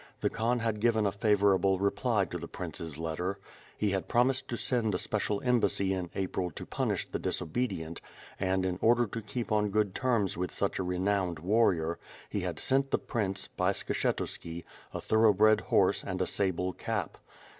The 0.21 0.31
Khan 0.31 0.57
had 0.61 0.79
given 0.79 1.05
a 1.05 1.11
favorable 1.11 1.77
reply 1.77 2.25
to 2.25 2.39
the 2.39 2.47
prince's 2.47 2.97
letter. 2.97 3.37
lie 3.79 3.89
had 3.89 4.07
promised 4.07 4.47
to 4.47 4.55
sendasepecial 4.55 5.45
embassy 5.45 5.93
in 5.93 6.09
April 6.15 6.49
to 6.49 6.65
punish 6.65 7.07
the 7.07 7.19
disobedient, 7.19 8.01
and 8.39 8.65
in 8.65 8.79
order 8.81 9.05
to 9.05 9.21
keep 9.21 9.51
on 9.51 9.69
good 9.69 9.93
terms 9.93 10.35
with 10.35 10.51
such 10.51 10.79
a 10.79 10.83
renowned 10.83 11.37
war 11.37 11.71
rior, 11.71 11.97
he 12.31 12.39
had 12.39 12.57
sent 12.57 12.89
the 12.89 12.97
prince, 12.97 13.47
by 13.49 13.73
Skshetuski, 13.73 14.63
a 14.91 14.99
thoroughbred 14.99 15.61
horse 15.61 16.03
anl 16.03 16.19
a 16.21 16.25
sable 16.25 16.73
cap. 16.73 17.19